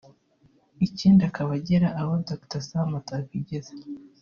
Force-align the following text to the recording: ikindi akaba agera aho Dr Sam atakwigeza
ikindi 0.87 1.21
akaba 1.29 1.51
agera 1.59 1.87
aho 1.99 2.11
Dr 2.27 2.61
Sam 2.67 2.89
atakwigeza 3.01 3.73